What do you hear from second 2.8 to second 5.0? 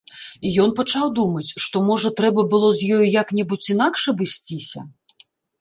ёю як-небудзь інакш абысціся?